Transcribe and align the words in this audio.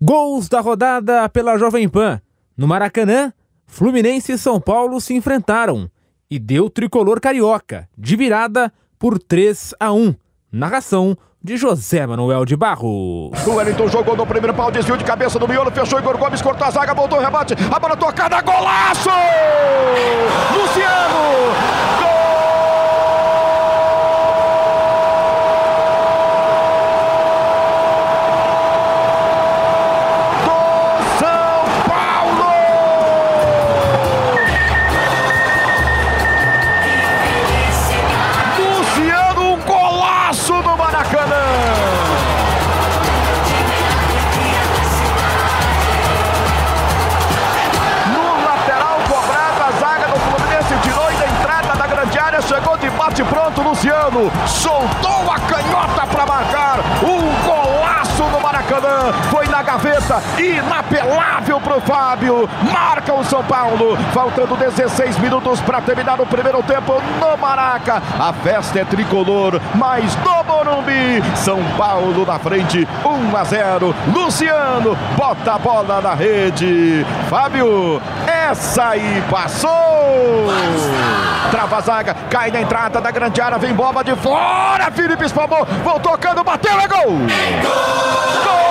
Gols 0.00 0.48
da 0.48 0.60
rodada 0.60 1.28
pela 1.28 1.58
Jovem 1.58 1.88
Pan. 1.88 2.20
No 2.56 2.68
Maracanã, 2.68 3.32
Fluminense 3.66 4.30
e 4.30 4.38
São 4.38 4.60
Paulo 4.60 5.00
se 5.00 5.12
enfrentaram 5.12 5.90
e 6.30 6.38
deu 6.38 6.70
tricolor 6.70 7.20
carioca, 7.20 7.88
de 7.98 8.14
virada 8.14 8.72
por 8.96 9.18
3 9.18 9.74
a 9.80 9.92
1. 9.92 10.14
Narração 10.52 11.18
de 11.42 11.56
José 11.56 12.06
Manuel 12.06 12.44
de 12.44 12.56
Barros. 12.56 13.32
O 13.44 13.54
Wellington 13.56 13.88
jogou 13.88 14.16
no 14.16 14.24
primeiro 14.24 14.54
pau, 14.54 14.70
desviou 14.70 14.96
de 14.96 15.04
cabeça 15.04 15.36
do 15.36 15.48
miolo, 15.48 15.70
fechou 15.72 15.98
Igor 15.98 16.16
Gomes, 16.16 16.42
cortou 16.42 16.68
a 16.68 16.70
zaga, 16.70 16.94
voltou 16.94 17.18
o 17.18 17.20
rebate, 17.20 17.54
a 17.54 17.78
bola 17.80 17.96
tocada, 17.96 18.40
golaço! 18.40 19.10
Luciano! 20.54 21.18
Gol! 22.00 22.17
Luciano. 53.62 54.30
Soltou 54.46 55.30
a 55.30 55.40
canhota 55.40 56.06
para 56.06 56.24
gaveta, 59.78 60.22
inapelável 60.38 61.60
para 61.60 61.76
o 61.76 61.80
Fábio. 61.80 62.50
Marca 62.72 63.14
o 63.14 63.24
São 63.24 63.42
Paulo, 63.44 63.96
faltando 64.12 64.56
16 64.56 65.18
minutos 65.18 65.60
para 65.60 65.80
terminar 65.80 66.20
o 66.20 66.26
primeiro 66.26 66.62
tempo 66.62 67.00
no 67.20 67.36
Maraca. 67.38 68.02
A 68.18 68.32
festa 68.32 68.80
é 68.80 68.84
tricolor, 68.84 69.60
mas 69.74 70.16
no 70.16 70.44
Morumbi, 70.44 71.22
São 71.36 71.62
Paulo 71.76 72.26
na 72.26 72.38
frente, 72.38 72.86
1 73.04 73.36
a 73.36 73.44
0. 73.44 73.94
Luciano 74.12 74.98
bota 75.16 75.54
a 75.54 75.58
bola 75.58 76.00
na 76.00 76.14
rede. 76.14 77.06
Fábio, 77.28 78.02
essa 78.26 78.88
aí 78.88 79.22
passou. 79.30 79.70
Trava 81.50 81.76
a 81.76 81.80
zaga, 81.80 82.14
cai 82.28 82.50
na 82.50 82.60
entrada 82.60 83.00
da 83.00 83.10
grande 83.10 83.40
área, 83.40 83.58
vem 83.58 83.72
bola 83.72 84.02
de 84.02 84.14
fora. 84.16 84.90
Felipe 84.90 85.24
espalmou, 85.24 85.64
voltou 85.84 86.12
tocando, 86.12 86.42
bateu, 86.42 86.78
é 86.80 86.88
gol! 86.88 87.18
Gol! 87.62 88.48
chegou 88.48 88.67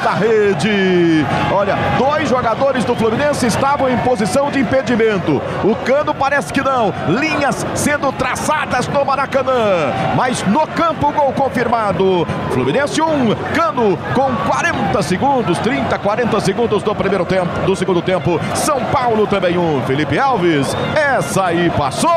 da 0.00 0.12
rede. 0.12 1.24
Olha, 1.52 1.76
dois 1.98 2.28
jogadores 2.28 2.84
do 2.84 2.94
Fluminense 2.94 3.46
estavam 3.46 3.88
em 3.88 3.96
posição 3.98 4.50
de 4.50 4.60
impedimento. 4.60 5.40
O 5.62 5.74
Cano 5.76 6.14
parece 6.14 6.52
que 6.52 6.62
não. 6.62 6.92
Linhas 7.08 7.66
sendo 7.74 8.12
traçadas 8.12 8.88
no 8.88 9.04
Maracanã. 9.04 9.92
Mas 10.16 10.42
no 10.44 10.66
campo, 10.66 11.12
gol 11.12 11.32
confirmado. 11.32 12.26
Fluminense 12.52 13.00
1, 13.00 13.04
um, 13.04 13.34
Cano 13.54 13.98
com 14.14 14.34
40 14.48 15.02
segundos, 15.02 15.58
30, 15.58 15.98
40 15.98 16.40
segundos 16.40 16.82
do 16.82 16.94
primeiro 16.94 17.24
tempo, 17.24 17.48
do 17.66 17.76
segundo 17.76 18.02
tempo. 18.02 18.40
São 18.54 18.84
Paulo 18.86 19.26
também 19.26 19.58
um. 19.58 19.82
Felipe 19.82 20.18
Alves, 20.18 20.74
essa 20.94 21.46
aí 21.46 21.70
passou. 21.70 22.10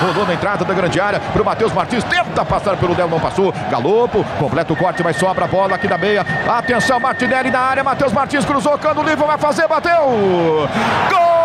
Rolou 0.00 0.26
na 0.26 0.34
entrada 0.34 0.64
da 0.64 0.74
grande 0.74 1.00
área 1.00 1.20
para 1.20 1.42
o 1.42 1.44
Matheus 1.44 1.72
Martins. 1.72 2.04
Tenta 2.04 2.44
passar 2.44 2.76
pelo 2.76 2.94
Del, 2.94 3.08
não 3.08 3.20
passou. 3.20 3.52
Galopo, 3.70 4.24
completa 4.38 4.72
o 4.72 4.76
corte, 4.76 5.02
mas 5.02 5.16
sobra 5.16 5.44
a 5.44 5.48
bola 5.48 5.74
aqui 5.74 5.88
da 5.88 5.98
meia. 5.98 6.24
Atenção, 6.48 7.00
Martinelli 7.00 7.50
na 7.50 7.60
área. 7.60 7.84
Matheus 7.84 8.12
Martins 8.12 8.44
cruzou, 8.44 8.78
Cano 8.78 9.02
livre, 9.02 9.24
vai 9.24 9.38
fazer, 9.38 9.66
bateu. 9.66 10.68
Gol! 11.10 11.36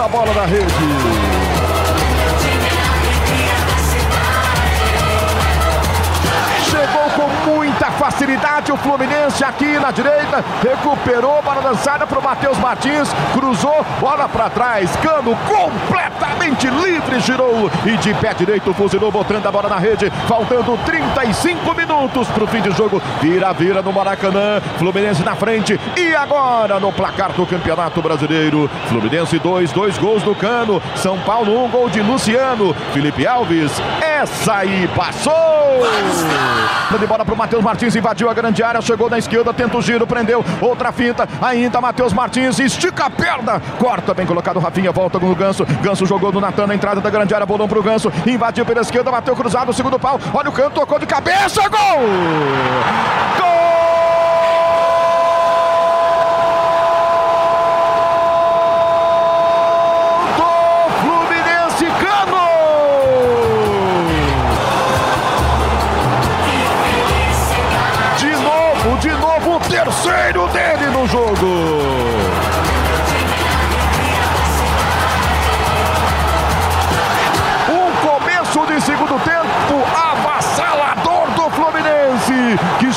a 0.00 0.06
bola 0.06 0.32
na 0.32 0.44
rede. 0.44 0.97
Facilidade 8.18 8.72
o 8.72 8.76
Fluminense 8.76 9.44
aqui 9.44 9.78
na 9.78 9.92
direita, 9.92 10.44
recuperou, 10.60 11.40
bola 11.40 11.60
lançada 11.60 12.04
para 12.04 12.18
o 12.18 12.22
Matheus 12.22 12.58
Martins, 12.58 13.08
cruzou, 13.32 13.86
bola 14.00 14.28
para 14.28 14.50
trás, 14.50 14.90
Cano 14.96 15.38
completamente 15.46 16.66
livre, 16.68 17.20
girou 17.20 17.70
e 17.86 17.96
de 17.96 18.12
pé 18.14 18.34
direito 18.34 18.74
fuzilou, 18.74 19.12
botando 19.12 19.46
a 19.46 19.52
bola 19.52 19.68
na 19.68 19.78
rede, 19.78 20.10
faltando 20.26 20.76
35 20.84 21.72
minutos 21.74 22.26
para 22.26 22.42
o 22.42 22.46
fim 22.48 22.60
de 22.60 22.72
jogo, 22.72 23.00
vira, 23.22 23.52
vira 23.52 23.82
no 23.82 23.92
Maracanã, 23.92 24.60
Fluminense 24.78 25.22
na 25.22 25.36
frente 25.36 25.78
e 25.96 26.12
agora 26.16 26.80
no 26.80 26.92
placar 26.92 27.32
do 27.32 27.46
Campeonato 27.46 28.02
Brasileiro, 28.02 28.68
Fluminense 28.88 29.38
2, 29.38 29.70
dois 29.70 29.96
gols 29.96 30.24
do 30.24 30.34
Cano, 30.34 30.82
São 30.96 31.20
Paulo 31.20 31.64
um 31.64 31.68
gol 31.68 31.88
de 31.88 32.02
Luciano, 32.02 32.74
Felipe 32.92 33.24
Alves, 33.24 33.70
essa 34.00 34.56
aí 34.56 34.88
passou! 34.96 35.78
De 36.96 37.06
bola 37.06 37.24
para 37.24 37.34
o 37.34 37.36
Matheus 37.36 37.62
Martins, 37.62 37.94
invadiu 37.94 38.30
a 38.30 38.34
grande 38.34 38.62
área, 38.62 38.80
chegou 38.80 39.10
na 39.10 39.18
esquerda, 39.18 39.52
tenta 39.52 39.76
o 39.76 39.82
giro, 39.82 40.06
prendeu, 40.06 40.44
outra 40.60 40.90
finta, 40.90 41.28
ainda 41.40 41.80
Matheus 41.80 42.12
Martins, 42.12 42.58
estica 42.58 43.04
a 43.04 43.10
perna, 43.10 43.60
corta, 43.78 44.14
bem 44.14 44.26
colocado, 44.26 44.58
Rafinha, 44.58 44.90
volta 44.90 45.20
com 45.20 45.30
o 45.30 45.34
Ganso, 45.34 45.64
Ganso 45.82 46.06
jogou 46.06 46.32
do 46.32 46.40
Natan 46.40 46.66
na 46.66 46.74
entrada 46.74 47.00
da 47.00 47.10
grande 47.10 47.34
área, 47.34 47.46
bolão 47.46 47.68
pro 47.68 47.82
Ganso, 47.82 48.10
invadiu 48.26 48.64
pela 48.64 48.80
esquerda, 48.80 49.10
bateu 49.10 49.36
cruzado, 49.36 49.72
segundo 49.72 49.98
pau, 49.98 50.18
olha 50.32 50.48
o 50.48 50.52
canto, 50.52 50.80
tocou 50.80 50.98
de 50.98 51.06
cabeça, 51.06 51.60
gol! 51.68 52.00
Gol! 53.38 53.57
no 70.98 71.06
jogo. 71.06 71.77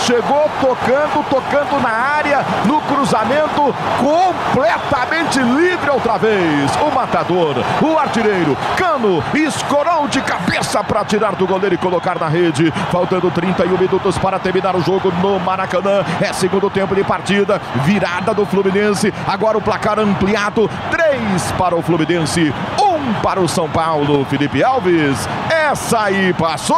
Chegou 0.06 0.50
tocando, 0.60 1.24
tocando 1.30 1.82
na 1.82 1.90
área, 1.90 2.46
no 2.66 2.82
cruzamento, 2.82 3.74
completamente 4.00 5.40
livre 5.40 5.90
outra 5.90 6.18
vez. 6.18 6.72
O 6.82 6.94
matador, 6.94 7.56
o 7.82 7.98
artilheiro, 7.98 8.58
Cano, 8.76 9.24
escorou 9.34 10.08
de 10.08 10.22
cabeça 10.22 10.84
para 10.84 11.06
tirar 11.06 11.36
do 11.36 11.48
goleiro 11.48 11.76
e 11.76 11.78
colocar 11.78 12.20
na 12.20 12.28
rede. 12.28 12.72
Faltando 12.92 13.30
31 13.32 13.78
minutos 13.78 14.18
para 14.18 14.40
terminar 14.40 14.76
o 14.76 14.82
jogo 14.82 15.12
no 15.22 15.40
Maracanã. 15.40 16.04
É 16.20 16.34
segundo 16.34 16.70
tempo 16.70 16.96
de 16.96 17.04
partida, 17.04 17.62
virada 17.84 18.34
do 18.34 18.46
Fluminense. 18.46 19.14
Agora 19.28 19.58
o 19.58 19.62
placar 19.62 20.00
ampliado: 20.00 20.70
3 20.90 21.52
para 21.58 21.76
o 21.76 21.82
Fluminense, 21.82 22.54
1 22.80 23.22
para 23.22 23.40
o 23.40 23.48
São 23.48 23.70
Paulo. 23.70 24.26
Felipe 24.26 24.64
Alves, 24.64 25.28
essa 25.72 26.04
aí 26.04 26.34
passou! 26.34 26.78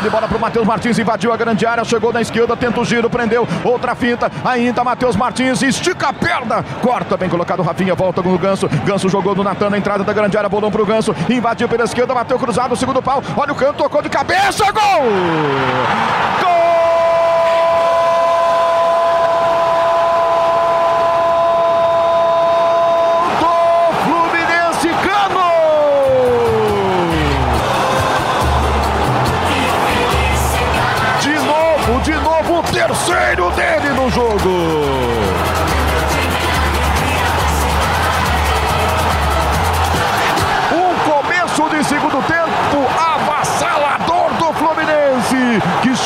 De 0.00 0.08
bola 0.08 0.28
para 0.28 0.36
o 0.36 0.40
Matheus 0.40 0.66
Martins, 0.66 0.98
invadiu 0.98 1.32
a 1.32 1.36
grande 1.36 1.66
área, 1.66 1.84
chegou 1.84 2.12
na 2.12 2.22
esquerda, 2.22 2.56
tenta 2.56 2.80
o 2.80 2.84
giro, 2.84 3.10
prendeu, 3.10 3.46
outra 3.64 3.94
finta, 3.94 4.30
ainda 4.44 4.84
Matheus 4.84 5.16
Martins, 5.16 5.60
estica 5.62 6.08
a 6.08 6.12
perna, 6.12 6.64
corta, 6.80 7.16
bem 7.16 7.28
colocado, 7.28 7.62
Rafinha, 7.62 7.94
volta 7.94 8.22
com 8.22 8.32
o 8.32 8.38
Ganso, 8.38 8.68
Ganso 8.84 9.08
jogou 9.08 9.34
no 9.34 9.42
Natan 9.42 9.68
na 9.68 9.76
entrada 9.76 10.04
da 10.04 10.12
grande 10.12 10.38
área, 10.38 10.48
bolão 10.48 10.70
para 10.70 10.80
o 10.80 10.86
Ganso, 10.86 11.14
invadiu 11.28 11.68
pela 11.68 11.84
esquerda, 11.84 12.14
bateu 12.14 12.38
cruzado, 12.38 12.76
segundo 12.76 13.02
pau, 13.02 13.22
olha 13.36 13.52
o 13.52 13.56
canto, 13.56 13.74
tocou 13.74 14.00
de 14.00 14.08
cabeça, 14.08 14.64
gol! 14.72 15.02
Gol! 16.40 16.69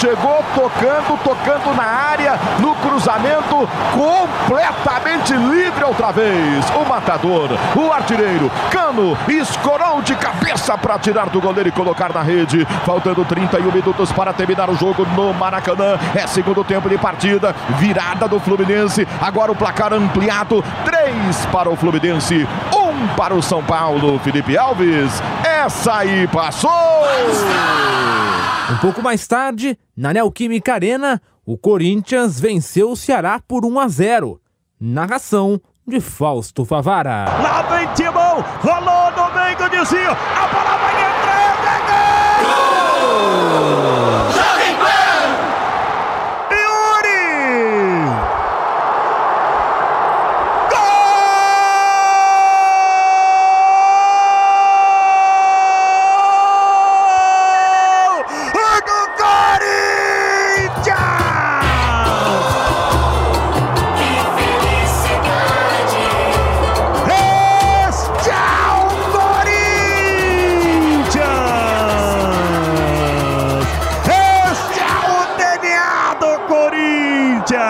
Chegou 0.05 0.45
tocando, 0.55 1.19
tocando 1.25 1.75
na 1.75 1.85
área, 1.85 2.39
no 2.61 2.75
cruzamento, 2.75 3.67
completamente 3.95 5.33
livre 5.33 5.83
outra 5.83 6.13
vez. 6.13 6.69
O 6.77 6.87
matador, 6.87 7.49
o 7.75 7.91
artilheiro, 7.91 8.51
Cano, 8.71 9.17
escorou 9.27 10.03
de 10.03 10.15
cabeça 10.15 10.77
para 10.77 10.99
tirar 10.99 11.31
do 11.31 11.41
goleiro 11.41 11.71
e 11.71 11.73
colocar 11.73 12.13
na 12.13 12.21
rede. 12.21 12.67
Faltando 12.85 13.25
31 13.25 13.73
minutos 13.73 14.13
para 14.13 14.35
terminar 14.35 14.69
o 14.69 14.77
jogo 14.77 15.07
no 15.17 15.33
Maracanã. 15.33 15.99
É 16.15 16.27
segundo 16.27 16.63
tempo 16.63 16.87
de 16.87 16.99
partida, 16.99 17.57
virada 17.79 18.29
do 18.29 18.39
Fluminense. 18.39 19.09
Agora 19.23 19.53
o 19.53 19.57
placar 19.57 19.95
ampliado: 19.95 20.63
3 20.85 21.47
para 21.47 21.71
o 21.71 21.77
Fluminense, 21.77 22.47
1 22.75 23.17
para 23.17 23.35
o 23.35 23.43
São 23.43 23.65
Paulo. 23.65 24.19
Felipe 24.19 24.59
Alves, 24.59 25.23
essa 25.43 25.97
aí 25.97 26.27
passou! 26.27 26.75
Um 28.71 28.79
pouco 28.79 29.03
mais 29.03 29.27
tarde, 29.27 29.79
na 29.95 30.13
Neoquímica 30.13 30.73
Arena, 30.73 31.21
o 31.45 31.59
Corinthians 31.59 32.41
venceu 32.41 32.91
o 32.93 32.97
Ceará 32.97 33.39
por 33.47 33.65
1 33.67 33.79
a 33.79 33.89
0. 33.89 34.41
Narração 34.81 35.61
de 35.87 36.01
Fausto 36.01 36.65
Favara. 36.65 37.27
Lá 37.43 37.63
vem 37.63 37.87
Timão, 37.95 38.43
rolou 38.63 39.11
no 39.13 39.35
meio 39.35 39.57
do 39.59 39.69
desvio, 39.69 40.11
a 40.11 40.49
bola 40.49 40.79
vai 40.79 40.95
entrar, 41.03 41.59
é 41.75 41.79
gol! 44.09 44.14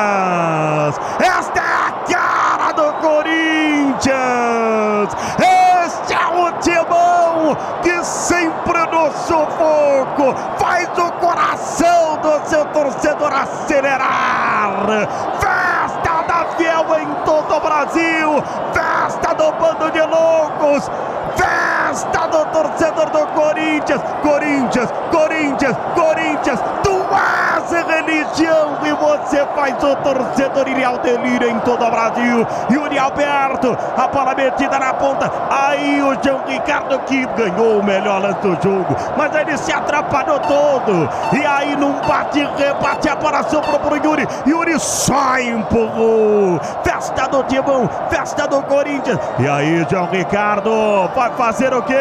Corinthians! 0.05 1.01
Esta 1.19 1.61
é 1.61 1.62
a 1.62 1.93
cara 2.12 2.73
do 2.73 2.93
Corinthians! 2.95 4.15
Este 5.87 6.15
é 6.15 6.27
o 6.29 6.53
timão 6.61 7.56
que 7.83 8.05
sempre 8.05 8.87
no 8.87 9.11
sufoco 9.12 10.35
faz 10.59 10.89
o 10.99 11.12
coração 11.12 12.19
do 12.19 12.47
seu 12.47 12.65
torcedor 12.67 13.33
acelerar! 13.33 15.09
Festa 15.41 16.23
da 16.27 16.47
Fiel 16.57 16.87
em 16.99 17.15
todo 17.25 17.57
o 17.57 17.61
Brasil! 17.61 18.43
Festa 18.73 19.35
do 19.35 19.53
bando 19.53 19.91
de 19.91 20.03
loucos! 20.03 20.91
Festa 21.37 22.29
do 22.29 22.45
torcedor 22.47 23.11
do 23.11 23.27
Corinthians! 23.29 24.00
Corinthians, 24.23 24.91
Corinthians, 25.11 25.77
Corinthians! 25.95 26.61
Tu 26.83 26.95
és 27.15 27.71
religião 27.87 28.63
faz 29.64 29.82
o 29.82 29.96
torcedor 29.96 30.69
ir 30.69 30.84
ao 30.84 30.99
delírio 30.99 31.49
em 31.49 31.58
todo 31.61 31.87
o 31.87 31.90
Brasil! 31.90 32.46
Yuri 32.70 32.99
Alberto, 32.99 33.76
a 33.96 34.06
bola 34.08 34.34
metida 34.34 34.78
na 34.78 34.93
ponta. 34.93 35.32
Aí 35.50 36.02
o 36.02 36.14
João 36.22 36.44
Ricardo 36.46 36.99
que 37.00 37.25
ganhou 37.28 37.78
o 37.78 37.82
melhor 37.82 38.20
lance 38.20 38.40
do 38.40 38.62
jogo, 38.62 38.94
mas 39.16 39.34
ele 39.34 39.56
se 39.56 39.72
atrapalhou 39.72 40.38
todo. 40.40 41.08
E 41.32 41.46
aí 41.46 41.75
num 41.76 41.94
bate-rebate 42.06 43.08
a 43.08 43.16
bola 43.16 43.43
sobrou 43.44 43.78
pro 43.78 43.96
Yuri. 43.96 44.28
Yuri 44.46 44.78
só 44.78 45.38
empurrou. 45.38 46.61
Festa 46.82 47.26
do 47.28 47.43
Timão, 47.44 47.88
festa 48.11 48.46
do 48.46 48.62
Corinthians. 48.64 49.19
E 49.38 49.49
aí, 49.49 49.87
João 49.90 50.06
Ricardo 50.06 51.08
vai 51.14 51.31
fazer 51.31 51.72
o 51.72 51.82
quê? 51.82 51.94